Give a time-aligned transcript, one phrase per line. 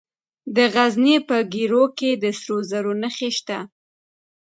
[0.55, 3.59] د غزني په ګیرو کې د سرو زرو نښې شته.